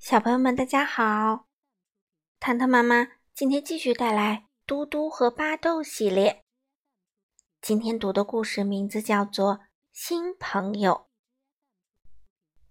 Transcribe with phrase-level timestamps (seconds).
[0.00, 1.46] 小朋友们，大家好！
[2.38, 6.42] 糖糖妈妈今天继续带来《嘟嘟和巴豆》系列。
[7.60, 9.56] 今天读的故事名字叫做
[9.92, 11.08] 《新朋友》。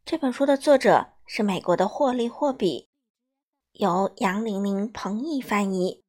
[0.04, 2.90] 这本书的作者是美国的霍利·霍比，
[3.74, 6.04] 由杨玲玲、彭毅翻译，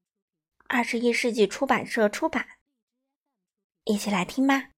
[0.68, 2.46] 二十一世纪出版社出版。
[3.84, 4.70] 一起来听吧。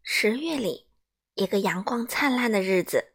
[0.00, 0.88] 十月里，
[1.34, 3.11] 一个阳光灿烂的日子。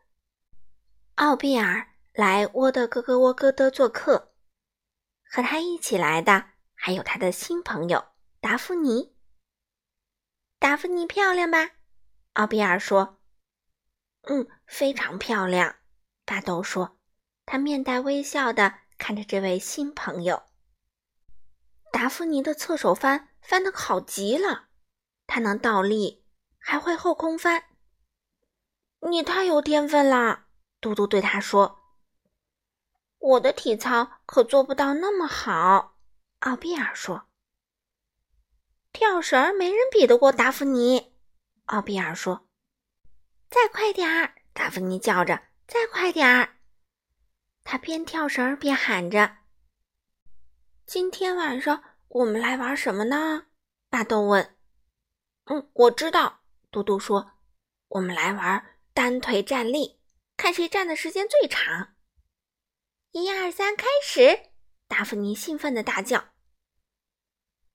[1.17, 4.35] 奥比尔来沃德哥哥沃戈德做客，
[5.23, 9.15] 和他一起来的还有他的新朋友达芙妮。
[10.59, 11.71] 达芙妮漂亮吧？
[12.33, 13.19] 奥比尔说。
[14.29, 15.77] “嗯，非常漂亮。”
[16.23, 16.99] 巴豆说。
[17.47, 20.43] 他面带微笑的看着这位新朋友。
[21.91, 24.67] 达芙妮的侧手翻翻的好极了，
[25.25, 26.23] 她能倒立，
[26.59, 27.63] 还会后空翻。
[29.09, 30.43] 你太有天分了。
[30.79, 31.79] 嘟嘟对他说
[33.17, 35.97] ：“我的体操可做不到那么好。”
[36.41, 37.27] 奥比尔说
[38.93, 41.13] ：“跳绳没人比得过达芙妮。”
[41.65, 42.47] 奥比尔说
[43.49, 46.57] ：“再快点儿！”达芙妮叫着：“再快点儿！”
[47.65, 49.37] 他边跳绳边喊着
[50.85, 53.47] ：“今天晚上我们来玩什么呢？”
[53.89, 54.55] 巴豆问。
[55.45, 57.31] “嗯，我知道。”嘟嘟说
[57.89, 59.96] ：“我们来玩单腿站立。”
[60.47, 61.93] 看谁站的时间最长！
[63.11, 64.51] 一二三，开始！
[64.87, 66.29] 达芙妮兴奋的大叫。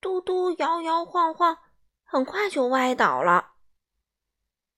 [0.01, 1.59] 嘟嘟摇摇晃晃，
[2.03, 3.56] 很快就歪倒了。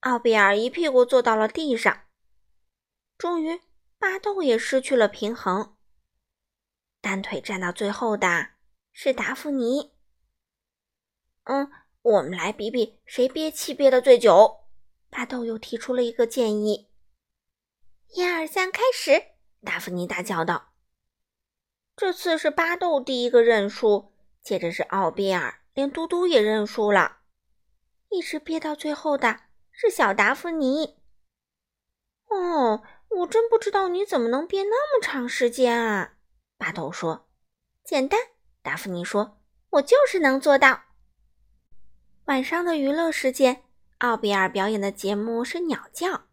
[0.01, 2.07] 奥比尔一屁股坐到了地上。
[3.17, 3.61] 终于，
[4.01, 5.77] 巴豆也失去了平衡。
[7.01, 8.49] 单腿站到最后的
[8.91, 9.93] 是达芙妮。
[11.45, 11.71] 嗯，
[12.03, 14.65] 我们来比比谁憋气憋得最久。
[15.11, 16.91] 巴豆又提出了一个建议。
[18.17, 19.25] 一二三，开始！
[19.65, 20.73] 达芙妮大叫道。
[21.97, 27.17] 这次是巴豆第一个认输，接着是奥比尔，连嘟嘟也认输了。
[28.11, 29.41] 一直憋到最后的
[29.73, 30.97] 是小达芙妮。
[32.29, 36.15] 哦，我真不知道你怎么能憋那么长时间啊！
[36.57, 37.29] 巴豆说。
[37.83, 38.21] 简单，
[38.63, 40.85] 达芙妮说，我就是能做到。
[42.27, 43.65] 晚上的娱乐时间，
[43.99, 46.29] 奥比尔表演的节目是鸟叫。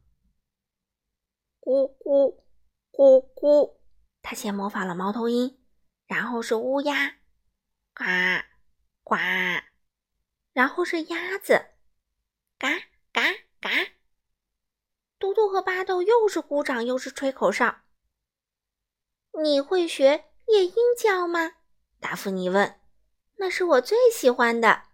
[1.61, 2.43] 咕咕
[2.91, 3.75] 咕咕，
[4.23, 5.59] 他先模仿了猫头鹰，
[6.07, 7.17] 然后是乌鸦，
[7.93, 8.03] 呱
[9.03, 9.15] 呱，
[10.53, 11.67] 然后是鸭子，
[12.57, 12.67] 嘎
[13.13, 13.21] 嘎
[13.59, 13.69] 嘎。
[15.19, 17.81] 嘟嘟和巴豆又是鼓掌又是吹口哨。
[19.39, 21.51] 你会学夜莺叫吗？
[21.99, 22.79] 达芙妮问。
[23.35, 24.85] 那是我最喜欢的。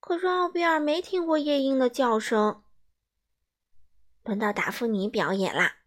[0.00, 2.64] 可是奥比尔没听过夜莺的叫声。
[4.24, 5.78] 轮到达芙妮表演啦，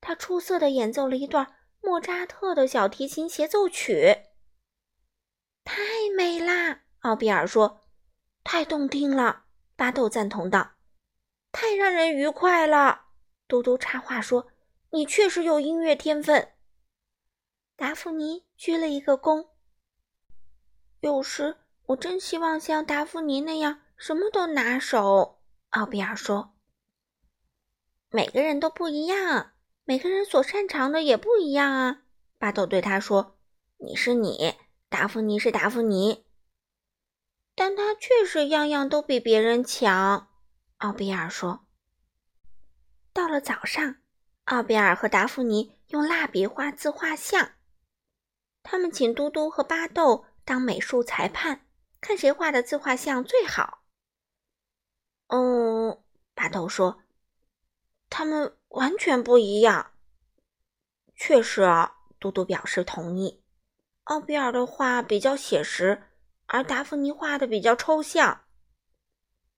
[0.00, 4.16] 她出色的演奏了一段莫扎特的小提琴协奏曲，
[5.62, 5.74] 太
[6.16, 6.82] 美啦！
[7.00, 7.82] 奥比尔说
[8.42, 9.44] ：“太动听了。”
[9.76, 10.72] 巴豆赞同道
[11.52, 13.02] ：“太让人愉快了。”
[13.46, 14.48] 嘟嘟插话说
[14.90, 16.54] ：“你确实有音乐天分。”
[17.76, 19.50] 达芙妮鞠了一个躬。
[21.00, 26.55] 有时我真希望像达芙妮那样什么都拿手。”奥比尔说。
[28.10, 29.52] 每个人都不一样，
[29.84, 32.02] 每个人所擅长的也不一样啊。
[32.38, 33.36] 巴豆对他说
[33.78, 34.54] ：“你是你，
[34.88, 36.24] 达芙妮是达芙妮，
[37.54, 40.28] 但他确实样样都比别人强。”
[40.78, 41.66] 奥比尔说。
[43.12, 43.96] 到了早上，
[44.44, 47.52] 奥比尔和达芙妮用蜡笔画自画像，
[48.62, 51.66] 他们请嘟嘟和巴豆当美术裁判，
[52.00, 53.82] 看谁画的自画像最好。
[55.26, 56.00] 嗯，
[56.34, 57.02] 巴豆说。
[58.18, 59.92] 他们完全不一样。
[61.14, 63.42] 确实啊，嘟嘟表示同意。
[64.04, 66.04] 奥比尔的画比较写实，
[66.46, 68.46] 而达芙妮画的比较抽象。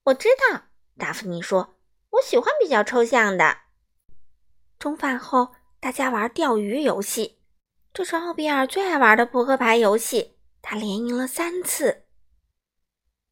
[0.03, 0.63] 我知道，
[0.97, 1.77] 达芙妮说
[2.11, 3.59] ：“我喜欢比较抽象的。”
[4.77, 7.39] 中饭后，大家玩钓鱼游戏，
[7.93, 10.37] 这是奥比尔最爱玩的扑克牌游戏。
[10.61, 12.03] 他连赢了三次，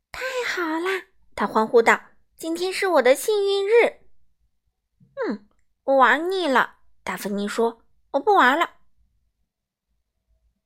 [0.10, 1.08] 太好啦！
[1.36, 2.02] 他欢呼道
[2.38, 4.04] ：“今天是我的幸运日。”
[5.26, 5.48] 嗯，
[5.84, 6.76] 我玩腻了。
[7.04, 7.82] 达芙妮说
[8.12, 8.72] ：“我不玩了。”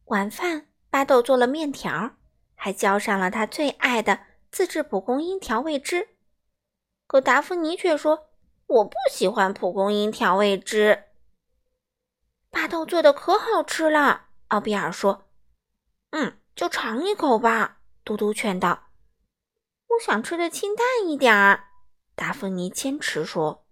[0.05, 2.17] 晚饭，巴豆做了面条，
[2.55, 4.19] 还浇上了他最爱的
[4.51, 6.09] 自制蒲公英调味汁。
[7.07, 8.29] 可达芙妮却说
[8.67, 11.03] ：“我不喜欢蒲公英调味汁。”
[12.49, 15.29] 巴豆做的可好吃了，奥比尔说
[16.11, 18.89] ：“嗯，就尝一口吧。”嘟嘟劝道
[19.87, 21.69] ：“我想吃的清淡一点儿。”
[22.15, 23.65] 达芙妮坚持说。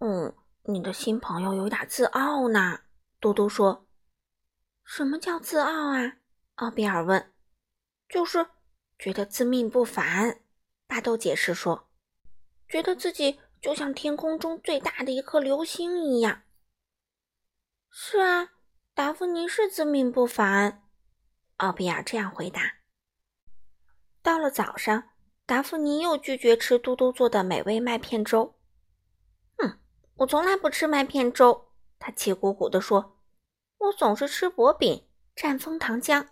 [0.00, 2.80] 嗯，你的新朋友有点自傲呢。
[3.20, 3.86] 嘟嘟说
[4.82, 6.16] ：“什么叫自傲啊？”
[6.56, 7.32] 奥比尔问。
[8.08, 8.46] “就是
[8.98, 10.40] 觉得自命不凡。”
[10.88, 11.90] 巴豆解释说
[12.66, 16.42] ：“觉得自己就像天空中最大的一颗流星一样。”
[17.92, 18.52] 是啊，
[18.94, 20.82] 达芙妮是自命不凡。
[21.58, 22.76] 奥比尔这样回答。
[24.22, 25.10] 到了早上，
[25.44, 28.56] 达芙妮又拒绝吃嘟嘟做的美味麦片粥。
[30.20, 31.68] 我从来不吃麦片粥。
[31.98, 33.18] 他气鼓鼓地说
[33.78, 36.28] ：“我总是吃薄饼蘸枫糖浆。”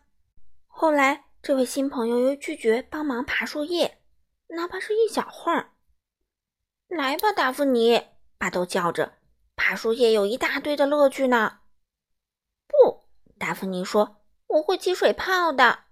[0.67, 4.03] 后来，这位新朋友又拒绝帮忙爬树叶，
[4.49, 5.73] 哪怕是一小会儿。
[6.89, 8.03] 来吧，达芙妮！
[8.37, 9.15] 巴豆叫着
[9.57, 11.61] ：“爬树叶有一大堆的乐趣呢。”
[12.69, 13.05] 不，
[13.39, 15.85] 达芙妮说：“我会起水泡的。”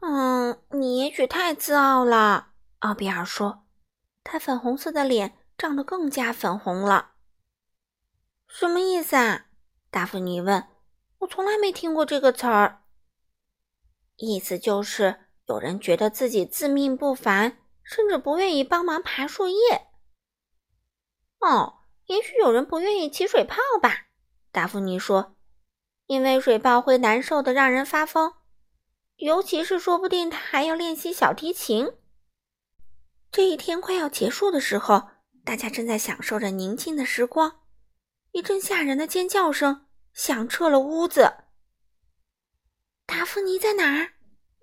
[0.00, 3.66] 嗯，你也许太自傲了，奥比尔说。
[4.22, 7.10] 他粉红色的脸涨得更加粉红了。
[8.48, 9.48] 什么意思啊？
[9.90, 10.66] 达芙妮问。
[11.18, 12.82] 我从来没听过这个词儿。
[14.16, 19.88] 意思就是有人觉得自己自命不凡，甚至不愿意帮忙爬树叶。
[21.40, 24.06] 哦，也许有人不愿意起水泡吧？
[24.50, 25.36] 达芙妮说。
[26.06, 28.32] 因为水泡会难受的让人发疯，
[29.16, 31.92] 尤其是说不定他还要练习小提琴。
[33.30, 35.09] 这一天快要结束的时候，
[35.44, 37.60] 大家正在享受着宁静的时光。
[38.32, 41.32] 一阵吓人的尖叫声响彻了屋子。
[43.06, 44.12] 达芙妮在哪儿？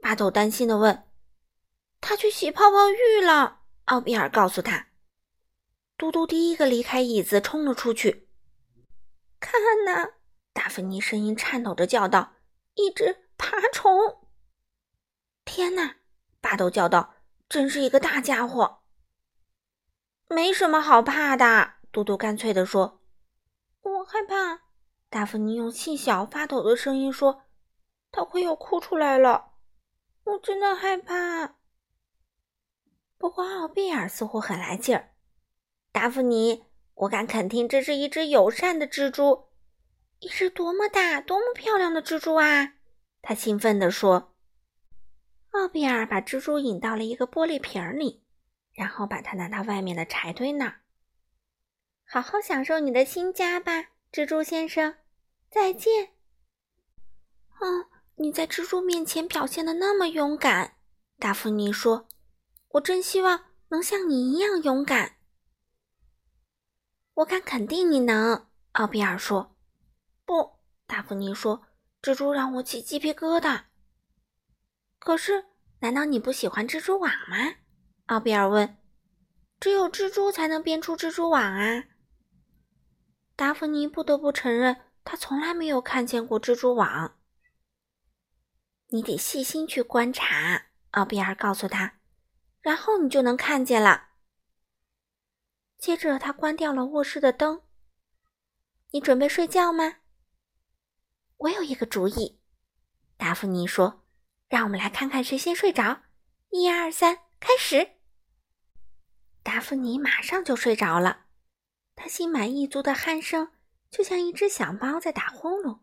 [0.02, 1.04] 巴豆担心的问。
[2.00, 3.62] 他去洗泡泡浴了。
[3.86, 4.88] 奥比尔告诉他。
[5.98, 8.30] 嘟嘟第一个离开椅子，冲了出去。
[9.40, 9.54] 看
[9.86, 10.14] 呐！
[10.54, 12.36] 达芙妮声音颤抖着叫道
[12.76, 14.30] ：“一只爬虫！”
[15.44, 15.98] 天哪！
[16.40, 17.16] 巴豆叫道
[17.50, 18.84] ：“真是一个大家伙！”
[20.30, 23.02] 没什么好怕的，嘟嘟干脆地说。
[23.82, 24.62] 我害怕，
[25.10, 27.44] 达芙妮用细小发抖的声音说
[28.12, 29.54] ：“她快要哭出来了，
[30.26, 31.56] 我真的害怕。”
[33.18, 35.12] 不过奥比尔似乎很来劲儿。
[35.92, 39.48] 达芙妮，我敢肯定，这是一只友善的蜘蛛，
[40.20, 42.74] 一只多么大、多么漂亮的蜘蛛啊！
[43.22, 44.36] 他兴奋地说。
[45.52, 48.24] 奥比尔把蜘蛛引到了一个玻璃瓶里，
[48.78, 50.82] 然后把它拿到外面的柴堆那儿。
[52.06, 54.96] 好好享受你的新家吧，蜘蛛先生。
[55.50, 56.10] 再见。
[57.60, 57.88] 嗯，
[58.18, 60.76] 你在蜘蛛面前表现的那么勇敢，
[61.18, 62.08] 达芙妮说
[62.74, 65.18] ：“我真希望能像你一样勇敢。”
[67.16, 69.56] 我敢肯定你能，奥比尔说。
[70.24, 71.66] 不，达芙妮说
[72.04, 73.64] ：“蜘蛛让我起鸡皮疙瘩。”
[75.00, 75.46] 可是，
[75.80, 77.56] 难道你不喜欢蜘蛛网吗？
[78.08, 78.78] 奥比尔问。
[79.60, 81.86] 只有蜘蛛才能编出蜘蛛网啊。
[83.36, 87.18] 达芙妮不得不承认，她从来没有看见过蜘蛛网。
[88.90, 92.00] 你得细心去观察，奥比尔告诉他，
[92.62, 94.10] 然后你就能看见了。
[95.78, 97.64] 接着，他关掉了卧室的灯。
[98.92, 99.98] 你准备睡觉吗？
[101.38, 102.40] 我有一个主意，
[103.18, 104.06] 达芙妮说
[104.48, 106.04] ：“让我们来看看谁先睡着。
[106.52, 107.96] 一二三，开始！”
[109.48, 111.28] 达芙妮马上就睡着了。
[111.96, 113.54] 他心满意足的鼾声，
[113.90, 115.80] 就像一只小猫在打呼噜。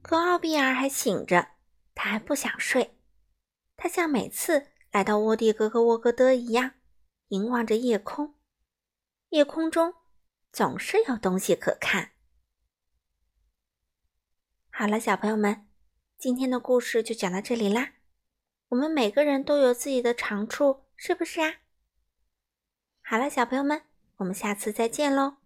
[0.00, 1.48] 可奥比尔还醒着，
[1.92, 2.96] 他还不想睡。
[3.76, 6.74] 他像每次来到沃蒂格格沃格德一样，
[7.26, 8.36] 凝望着夜空。
[9.30, 9.94] 夜空中
[10.52, 12.12] 总是有东西可看。
[14.70, 15.68] 好了，小朋友们，
[16.16, 17.94] 今天的故事就讲到这里啦。
[18.68, 21.54] 我们每个人都有自己的长处，是不是啊？
[23.10, 23.82] 好了，小朋友们。
[24.18, 25.39] 我们下次再见喽。